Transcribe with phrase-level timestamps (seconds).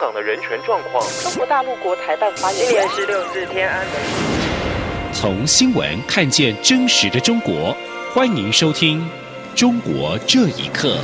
[0.00, 1.06] 港的人权状况。
[1.22, 3.94] 中国大陆国台办发言今年十六日天安门。
[5.12, 7.76] 从新闻看见真实的中国，
[8.14, 9.06] 欢迎收听
[9.58, 10.96] 《中国这一刻》。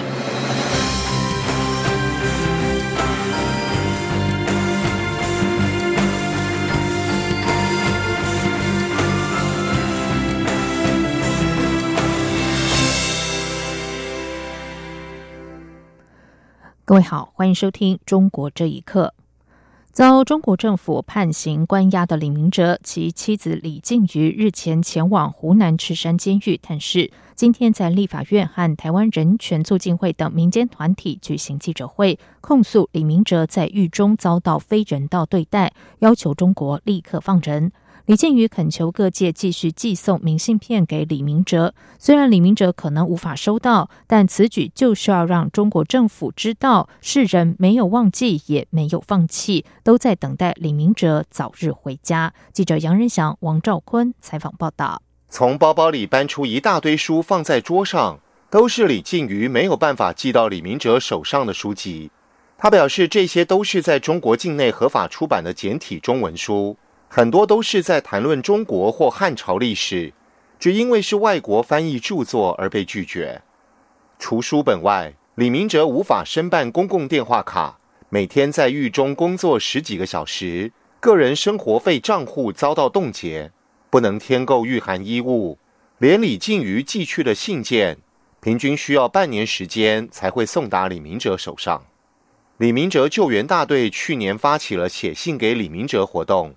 [16.89, 19.13] 各位好，欢迎收听《中国这一刻》。
[19.91, 27.11] 遭中国政府判刑关押的李明哲，其妻子李静瑜日前前往湖南赤山监狱探视。
[27.35, 37.73] 今天在立法院和台湾人权促进会等民间团体举行记者会，控诉李明哲在狱中遭到非人道对待，要求中国立刻放人。
[38.07, 52.33] 李建宇恳求各界继续寄送明信片给李明哲，虽然李明哲可能无法收到，但此举就是要让中国政府知道，世人没有忘记，也没有放弃，都在等待李明哲早日回家。
[52.53, 55.03] 记者杨仁祥、王兆坤采访报道。
[55.29, 62.13] 从包包里搬出一大堆书放在桌上，都是李静瑜没有办法寄到李明哲手上的书籍。
[62.57, 66.77] 他表示，这些都是在中国境内合法出版的简体中文书。
[67.09, 70.13] 很多都是在谈论中国或汉朝历史，
[70.59, 73.43] 只因为是外国翻译著作而被拒绝。
[74.19, 83.53] 除书本外，李明哲无法申办公共电话卡，每天在狱中工作十几个小时，个人生活费账户遭到冻结，
[83.91, 85.59] 不能添购御寒衣物，
[85.99, 87.99] 连李静瑜寄去的信件，
[88.41, 91.85] 平均需要半年时间才会送达李明哲手上。
[92.59, 96.55] 李明哲救援大队去年发起了写信给李明哲活动。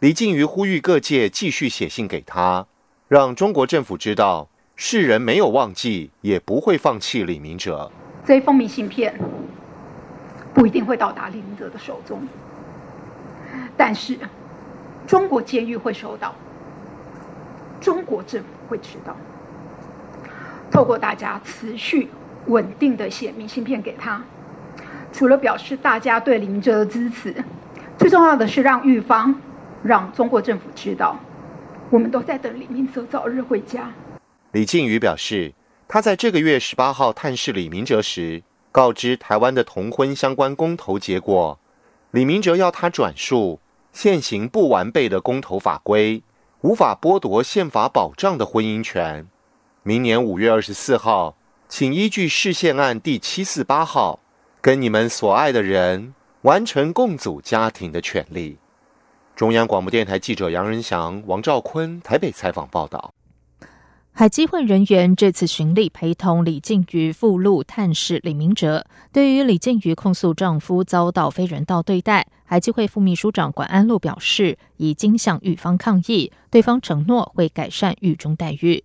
[0.00, 2.64] 李静瑜呼吁各界继续写信给他，
[3.08, 7.90] 让中国政府知道世人没有忘记，也不会放弃李明哲。
[8.24, 9.12] 这一封明信片
[10.54, 12.22] 不一定会到达李明哲的手中，
[13.76, 14.16] 但是
[15.04, 16.32] 中国监狱会收到，
[17.80, 19.16] 中国政府会知道。
[20.70, 22.08] 透过大家持续
[22.46, 24.22] 稳定的写明信片给他，
[25.12, 27.34] 除了表示大家对李明哲的支持，
[27.98, 29.34] 最重要的是让狱方。
[29.82, 31.18] 让中国政府知道，
[31.90, 33.90] 我们都在等李明哲早日回家。
[34.52, 35.52] 李靖宇表示，
[35.86, 41.58] 他在这个月十八号探视李明哲时，告知台湾的同婚相关公投结果。
[42.10, 43.60] 李明哲要他转述
[43.92, 46.22] 现行不完备的公投法规，
[46.62, 49.26] 无法剥夺宪法保障的婚姻权。
[49.82, 51.36] 明年五月二十四号，
[51.68, 54.20] 请依据释宪案第七四八号，
[54.60, 58.58] 跟你们所爱的人完成共组家庭的权利。
[59.38, 63.14] 中央广播电台记者杨仁祥、王兆坤台北采访报道。
[64.10, 68.84] 海基会人员这次巡例陪同李静瑜赴陆探视李明哲。
[69.12, 78.82] 对于李静瑜控诉丈夫遭到非人道对待，海基会副秘书长管安路表示，已经向狱方抗议，对方承诺会改善狱中待遇。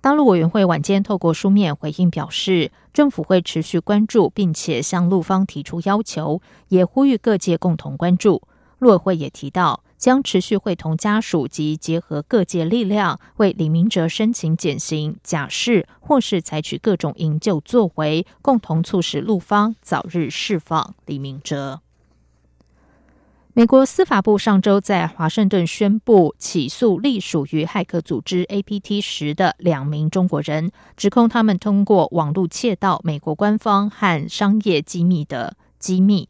[0.00, 8.42] 大陆委员会晚间透过书面回应表示，政府会持续关注，并且向陆方提出要求，也呼吁各界共同关注。
[8.80, 9.84] 陆委会也提到。
[10.02, 21.82] 将持续会同家属及结合各界力量，为李明哲申请减刑、假释，或是采取各种营救作为，共同促使陆方早日释放李明哲。
[23.52, 36.28] 美国司法部上周在华盛顿宣布起诉隶属于骇客组织 APT 十的两名中国人，指控他们通过网络窃盗美国官方和商业机密的机密。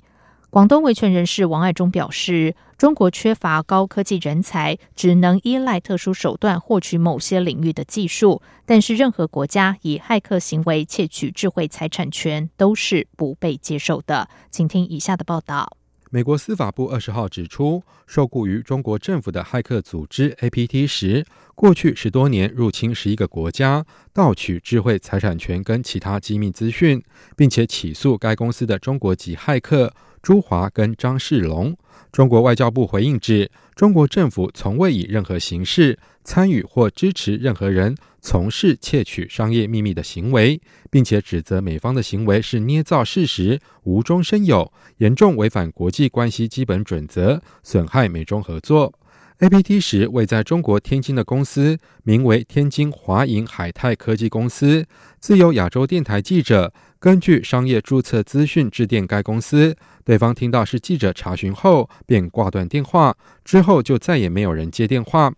[0.52, 8.42] 广东维权人士王爱忠表示，中国缺乏高科技人才，只能依赖特殊手段获取某些领域的技术。
[8.66, 14.28] 但是，任何国家以骇客行为窃取智慧财产权都是不被接受的。
[14.50, 15.78] 请听以下的报道。
[16.10, 21.24] 美国司法部二十号指出，受雇于中国政府的骇客组织 APT 十，
[21.54, 27.02] 过去十多年入侵十一个国家，盗取智慧财产权跟其他机密资讯，
[27.34, 29.90] 并且起诉该公司的中国籍骇客。
[30.22, 31.76] 朱华跟张世龙，
[32.12, 40.60] 中国外交部回应指，中国政府从未以任何形式参与或支持任何人从事窃取商业秘密的行为，
[40.90, 48.94] 并且指责美方的行为是捏造事实、无中生有，严重违反国际关系基本准则，损害美中合作。
[49.38, 49.80] A.P.T.
[49.80, 54.86] 时位在中国天津的公司名为天津华银海泰科技公司。
[55.18, 56.72] 自由亚洲电台记者
[57.02, 63.12] 根据商业注册资讯致电该公司，对方听到是记者查询后便挂断电话，
[63.44, 65.34] 之后就再也没有人接电话。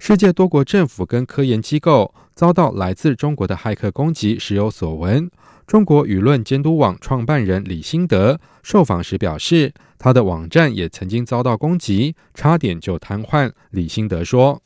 [0.00, 5.30] 世界多国政府跟科研机构遭到来自中国的骇客攻击时有所闻。
[5.68, 13.52] 中国舆论监督网创办人李兴德受访时表示，他的网站也曾经遭到攻击，差点就瘫痪。
[13.70, 14.60] 李兴德说：“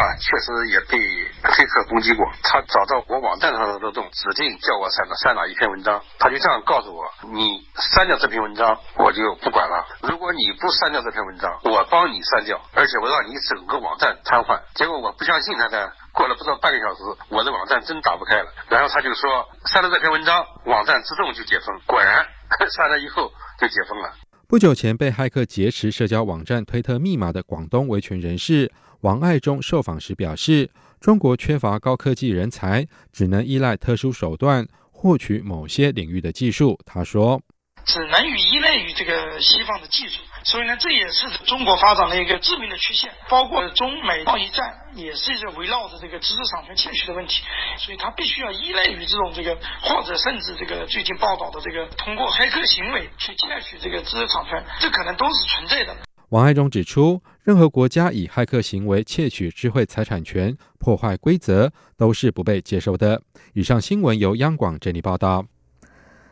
[0.00, 0.96] 啊，确实也被
[1.44, 2.24] 黑客攻击过。
[2.42, 6.02] 他找到我网站上的漏洞，指定叫我删了删哪一篇文章。
[6.18, 14.58] 他就这样告诉我：你删掉这篇文章，我就不管了；如果你不删掉这篇文章，我帮你删掉，而且我让你整个网站瘫痪。
[14.74, 18.52] 结果我不相信他的。”过了不到半个小时，我的网站真打不开了。
[18.68, 21.66] 然后他就说删了这篇文章，网站自动就解封。
[21.86, 22.26] 果然
[22.76, 23.30] 删了以后
[23.60, 24.12] 就解封了。
[24.48, 30.70] 不久前被骇客劫持社交网站推特密码的广东维权人士王爱忠受访时表示，
[31.00, 36.78] 中国缺乏高科技人才，只能依赖特殊手段获取某些领域的技术。
[36.84, 37.40] 他说。
[37.86, 43.10] 只能与依赖于这个西方的技术，所以呢，这也是中国发展的一个致命的缺陷。
[43.30, 47.42] 包括中美贸易战，也是一个围绕着这个知识产权窃取的问题，
[47.78, 55.96] 所以它必须要依赖于这种这个，或者甚至这个最近报道的这个通过黑客行为去窃取这个知识产权，这可能都是存在的。
[56.30, 63.20] 王爱忠指出，任何国家以骇客行为窃取智慧财产权、破坏规则，都是不被接受的。
[63.52, 65.44] 以上新闻由央广整理报道。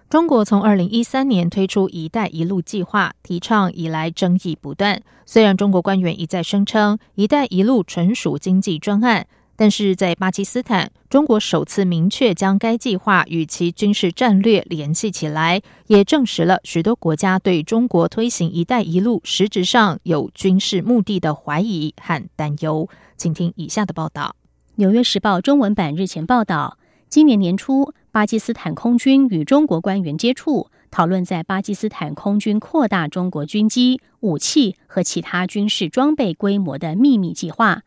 [0.09, 5.03] 中国从二零一三年推出“一带一路”计划，提倡以来争议不断。
[5.27, 9.27] 虽然中国官员一再声称“一带一路”纯属经济专案，
[9.61, 22.89] 但是在巴基斯坦，中国首次明确将该计划与其军事战略联系起来，也证实了许多国家对中国推行“一带一路”实质上有军事目的的怀疑和担忧。
[23.17, 24.37] 请听以下的报道：
[24.77, 26.79] 《纽约时报》中文版日前报道，
[27.09, 27.93] 今年年初。
[28.11, 37.83] 巴基斯坦空军与中国官员接触，讨论在巴基斯坦空军扩大中国军机、武器和其他军事装备规模的秘密计划。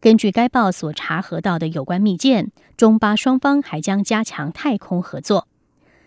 [0.00, 5.46] 根据该报所查核到的有关密件，中巴双方还将加强太空合作。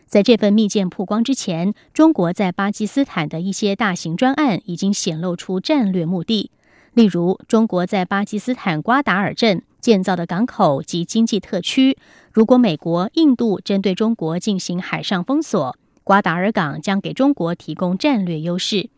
[0.08, 6.50] 在这份密件曝光之前，中国在巴基斯坦的一些大型专案已经显露出战略目的，
[6.94, 9.62] 例如中国在巴基斯坦瓜达尔镇。
[9.80, 11.98] 建造的港口及经济特区，
[12.32, 18.90] 如果美国、印度针对中国进行海上封锁，瓜达尔港将给中国提供战略优势。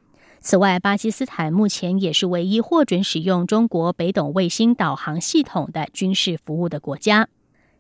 [0.48, 7.30] 此外，巴基斯坦目前也是唯一获准使用中国北斗卫星导航系统的军事服务的国家。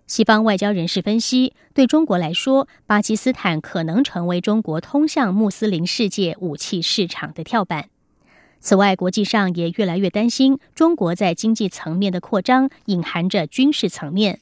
[0.08, 7.90] 西方外交人士分析，对中国来说，巴基斯坦可能成为中国通向穆斯林世界武器市场的跳板。
[8.60, 14.40] 此外，国际上也越来越担心中国在经济层面的扩张隐含着军事层面。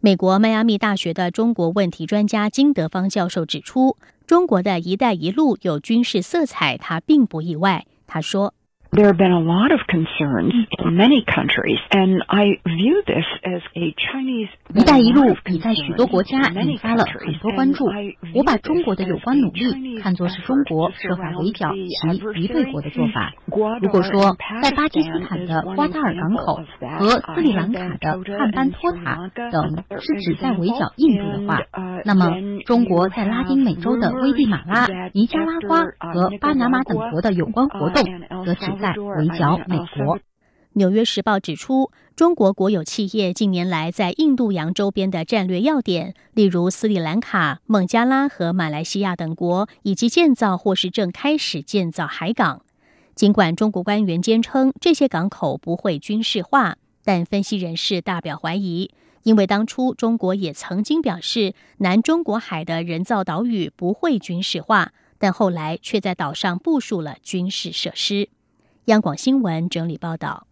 [0.00, 7.86] 美国迈阿密大学的中国问题专家金德芳教授指出，中国的一带一路有军事色彩，他并不意外。
[8.08, 8.55] 他说。
[8.96, 13.92] There have been a lot of concerns in many countries, and I view this as a
[13.92, 14.48] Chinese.
[14.72, 17.84] 一带一路已在许多国家引发了很多关注。
[18.34, 23.34] 我把中国的有关努力看作是中国设法围剿其敌对国的做法。
[23.82, 26.60] 如果说在巴基斯坦的瓜达尔港口
[26.98, 31.58] 和斯里兰卡的汉班托塔等是旨在围剿印度的话，
[32.06, 32.32] 那么
[32.64, 38.02] 中国在拉丁美洲的危地马拉、尼加拉瓜和巴拿马等国的有关活动，
[38.46, 40.18] 则旨在围剿美国。
[40.78, 52.60] 《纽约时报》指出，中国国有企业近年来在印度洋周边的战略要点，例如斯里兰卡、孟加拉和马来西亚等国，以及建造或是正开始建造海港。
[53.14, 58.90] 尽管中国官员坚称这些港口不会军事化，但分析人士大表怀疑，
[59.22, 68.28] 因为当初中国也曾经表示南中国海的人造岛屿不会军事化，但后来却在岛上部署了军事设施。
[68.86, 70.46] 央广新闻整理报道：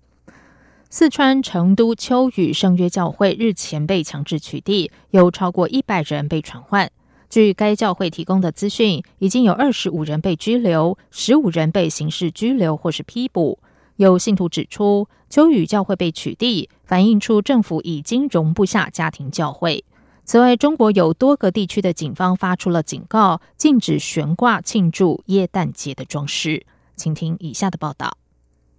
[0.91, 6.91] 四川成都秋雨圣约教会日前被强制取缔，有超过一百人被传唤。
[7.31, 13.61] 据该教会提供的资讯，已经有二十五人被拘留，十五人被刑事拘留或是批捕。
[13.97, 19.85] 有信徒指出，秋雨教会被取缔，反映出政府已经容不下家庭教会。
[20.25, 26.67] 此外，中国有多个地区的警方发出了警告，禁止悬挂庆祝耶诞节的装饰。
[26.97, 28.17] 请听以下的报道。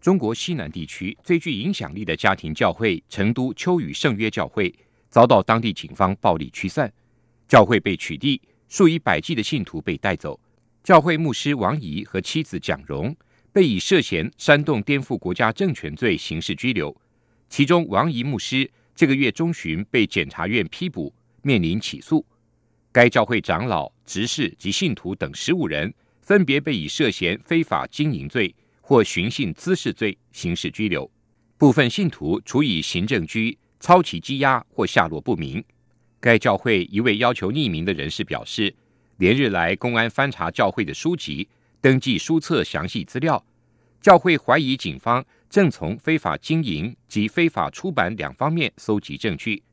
[0.05, 4.71] 中国西南地区最具影响力的家庭教会成都秋雨圣约教会
[5.09, 6.93] 遭到当地警方暴力驱散，
[7.47, 10.39] 教会被取缔，数以百计的信徒被带走。
[10.83, 13.15] 教会牧师王怡和妻子蒋荣
[13.51, 16.95] 被以涉嫌煽动颠覆国家政权罪刑事拘留。
[17.49, 22.23] 其中，王怡牧师这个月中旬被检察院批捕，面临起诉。
[22.91, 28.53] 该教会长老、执事及信徒等十五人分别被以涉嫌非法经营罪。
[28.87, 31.09] 或寻衅滋事罪刑事拘留，
[31.57, 35.63] 部分信徒处以行政拘、超期羁押或下落不明。
[36.19, 38.71] 该教会一位要求匿名的人士表示，
[39.17, 41.49] 连日来公安翻查教会的书籍，
[41.81, 43.43] 登记书册详细资料。
[43.99, 49.63] 教会怀疑警方正从非法经营及非法出版两方面搜集证据。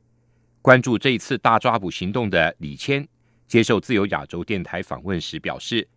[0.59, 3.07] 关注这一次大抓捕行动的李谦
[3.47, 5.87] 接受自由亚洲电台访问时表示，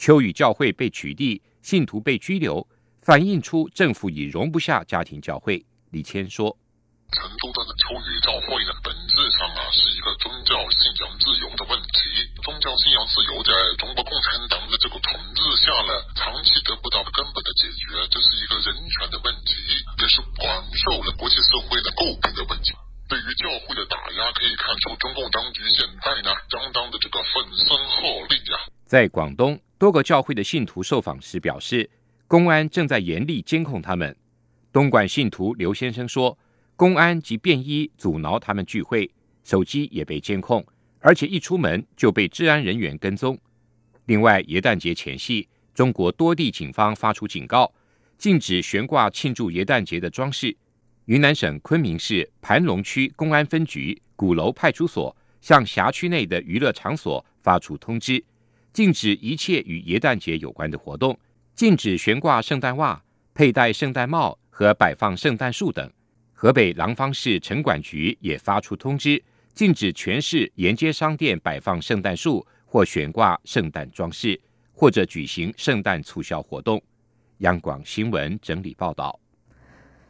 [0.00, 2.66] 秋雨教会被取缔，信徒被拘留，
[3.04, 5.60] 反映出政府已容不下家庭教会。
[5.92, 6.56] 李谦说。
[7.12, 12.00] 成都的秋雨教会呢，本质上啊是一个宗教信仰自由的问题。
[12.40, 19.52] 宗教信仰自由在中国共产党的这个统治下呢，长期得不到根本的解决，这是一个人权的问题，
[20.00, 20.48] 也是广
[20.80, 22.72] 受了国际社会的诟病的问题。
[23.04, 28.64] 对于教会的打压，可以看出中共当局现在呢，相当的这个粉身厚力啊。
[28.86, 31.88] 在广东，多个教会的信徒受访时表示，
[32.28, 34.14] 公安正在严厉监控他们。
[34.70, 36.38] 东莞信徒刘先生说。
[36.76, 39.10] 公安及便衣阻挠他们聚会，
[39.44, 40.64] 手机也被监控，
[41.00, 43.38] 而且一出门就被治安人员跟踪。
[44.06, 47.70] 另外，耶诞节前夕，中国多地警方发出警告，
[48.16, 50.56] 禁止悬挂庆祝耶诞节的装饰。
[51.04, 58.24] 云南省昆明市盘龙区公安分局鼓楼派出所向辖区内的娱乐场所发出通知，
[58.72, 61.18] 禁止一切与耶诞节有关的活动，
[61.54, 63.02] 禁止悬挂圣诞袜、
[63.34, 65.90] 佩戴圣诞帽和摆放圣诞树等。
[66.32, 69.22] 河北廊坊市城管局也发出通知，
[69.52, 74.40] 禁止全市沿街商店摆放圣诞树或悬挂圣诞装饰，
[74.72, 76.82] 或者举行圣诞促销活动。
[77.38, 79.18] 央广新闻整理报道。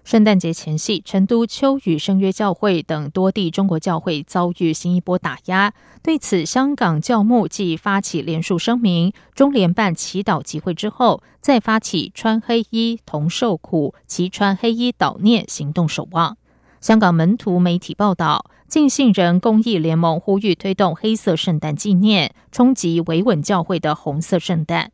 [0.03, 5.73] 圣诞节前夕，成都秋雨圣约教会等多地中国教会遭遇新一波打压。
[6.03, 16.37] 对此，香港教牧继发起联署声明、中联办祈祷集会之后，再发起穿黑衣同受苦，齐穿黑衣悼念行动守望。
[16.81, 24.91] 香港门徒媒体报道，敬信人公益联盟呼吁推动黑色圣诞纪念，冲击维稳教会的红色圣诞。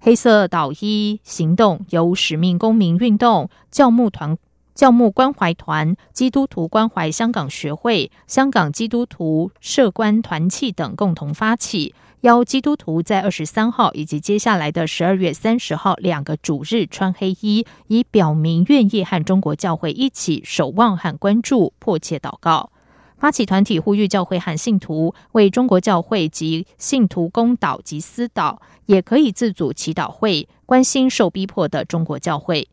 [0.00, 4.36] 黑色祷衣行动由使命公民运动教牧团。
[4.76, 22.70] 教牧关怀团、基督徒关怀香港学会、香港基督徒社关团契等共同发起，邀基督徒在二十三号以及接下来的十二月三十号两个主日穿黑衣，以表明愿意和中国教会一起守望和关注，迫切祷告。
[23.16, 32.68] 发起团体呼吁教会和信徒为中国教会及信徒公祷及私祷，也可以自主祈祷会，关心受逼迫的中国教会。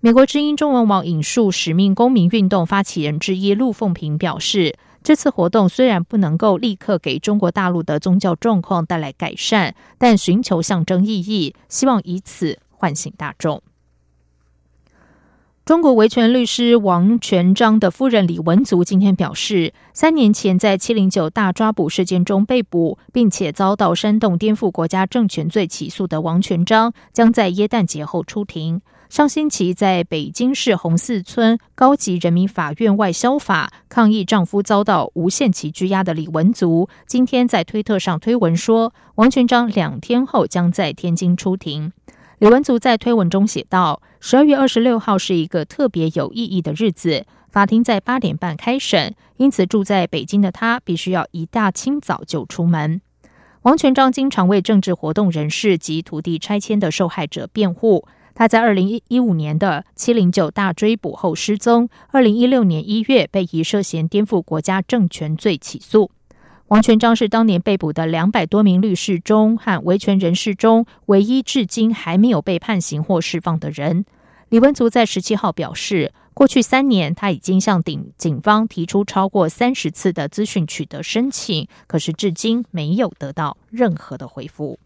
[0.00, 13.60] 美国之音中文网引述使命公民运动发起人之一陆凤平表示：“这次活动虽然不能够立刻给中国大陆的宗教状况带来改善，但寻求象征意义，希望以此唤醒大众。”
[15.66, 28.80] 中国维权律师王全章的夫人李文足今天表示，三年前在七零九大抓捕事件中被捕，并且遭到煽动颠覆国家政权罪起诉的王全章，将在耶诞节后出庭。
[29.08, 41.90] 上星期在北京市红四村高级人民法院外消法抗议丈夫遭到无限期拘押的李文足，今天在推特上推文说，王全章两天后将在天津出庭。
[42.38, 53.00] 李文足在推文中写道：“十二月二十六号是一个特别有意义的日子，法庭在八点半开审，因此住在北京的他必须要一大清早就出门。”
[53.62, 58.06] 王全章经常为政治活动人士及土地拆迁的受害者辩护。
[58.38, 66.12] 他在二零一一五年的七零九大追捕后失踪，二零一六年一月被以涉嫌颠覆国家政权罪起诉。
[66.68, 74.04] 王全章是当年被捕的两百多名律师中和维权人士中唯一至今还没有被判刑或释放的人。
[74.50, 84.78] 李文足在十七号表示，过去三年他已经向警警方提出超过三十次的资讯取得申请，可是至今没有得到任何的回复。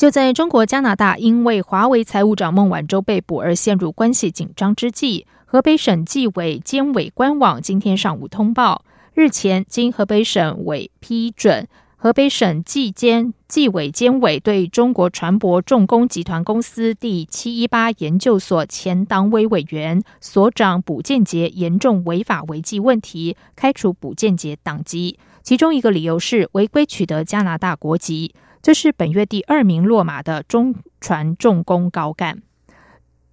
[0.00, 28.34] 就在中国加拿大因为华为财务长孟晚舟被捕而陷入关系紧张之际，河北省纪委监委官网今天上午通报，日前经河北省委批准，河北省纪监纪委监委对中国船舶重工集团公司第七一八研究所前党委委员、所长卜建杰严重违法违纪问题，开除卜建杰党籍，其中一个理由是违规取得加拿大国籍。
[28.62, 32.42] 这是本月第二名落马的中船重工高干。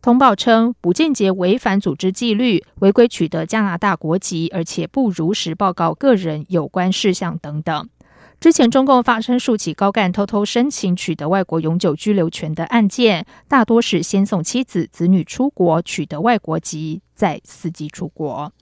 [0.01, 7.89] 通报称，卜建杰违反组织纪律，违规取得加拿大国籍，而且不如实报告个人有关事项等等。
[8.39, 18.53] 之前中共发生数起高干偷偷申请取得外国永久居留权的案件，大多是先送妻子子女出国，取得外国籍，再伺机出国。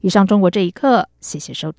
[0.00, 1.78] 以上中国这一刻，谢谢收听。